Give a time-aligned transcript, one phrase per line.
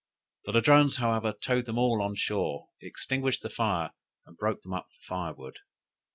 [0.45, 3.91] The Ladrones, however, towed them all on shore, extinguished the fire,
[4.25, 5.57] and broke them up for firewood.